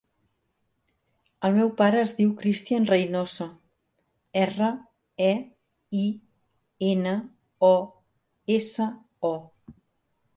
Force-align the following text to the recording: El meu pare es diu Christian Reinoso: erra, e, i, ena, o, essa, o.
El 1.47 1.51
meu 1.57 1.67
pare 1.81 1.97
es 2.05 2.13
diu 2.19 2.31
Christian 2.39 2.87
Reinoso: 2.91 3.45
erra, 4.43 4.69
e, 5.25 5.27
i, 6.05 6.07
ena, 6.89 7.13
o, 7.69 7.71
essa, 8.57 8.89
o. 9.31 9.35